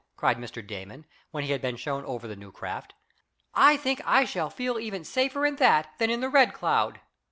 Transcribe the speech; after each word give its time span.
cried 0.17 0.39
Mr. 0.39 0.65
Damon, 0.65 1.05
when 1.29 1.43
he 1.43 1.51
had 1.51 1.61
been 1.61 1.75
shown 1.75 2.03
over 2.05 2.27
the 2.27 2.35
new 2.35 2.51
craft. 2.51 2.95
"I 3.53 3.77
think 3.77 4.01
I 4.03 4.25
shall 4.25 4.49
feel 4.49 4.79
even 4.79 5.03
safer 5.03 5.45
in 5.45 5.57
that 5.57 5.93
than 5.99 6.09
in 6.09 6.21
the 6.21 6.27
Red 6.29 6.55
Cloud." 6.55 7.01